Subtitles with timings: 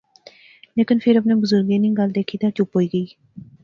[0.77, 3.05] لیکن فیر اپنے بزرگیں نی گل دکھی تہ چپ ہوئی گئی